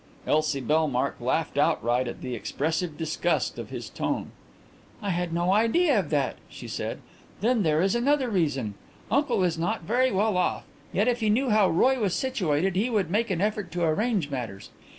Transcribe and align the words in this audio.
Elsie 0.25 0.61
Bellmark 0.61 1.17
laughed 1.21 1.59
outright 1.59 2.07
at 2.07 2.21
the 2.21 2.33
expressive 2.33 2.97
disgust 2.97 3.59
of 3.59 3.69
his 3.69 3.87
tone. 3.87 4.31
"I 4.99 5.11
had 5.11 5.31
no 5.31 5.53
idea 5.53 5.99
of 5.99 6.09
that," 6.09 6.37
she 6.49 6.67
said. 6.67 7.01
"Then 7.41 7.61
there 7.61 7.83
is 7.83 7.93
another 7.93 8.27
reason. 8.31 8.73
Uncle 9.11 9.43
is 9.43 9.59
not 9.59 9.83
very 9.83 10.11
well 10.11 10.37
off, 10.37 10.63
yet 10.91 11.07
if 11.07 11.19
he 11.19 11.29
knew 11.29 11.51
how 11.51 11.69
Roy 11.69 11.99
was 11.99 12.15
situated 12.15 12.75
he 12.75 12.89
would 12.89 13.11
make 13.11 13.29
an 13.29 13.41
effort 13.41 13.71
to 13.73 13.83
arrange 13.83 14.31
matters. 14.31 14.71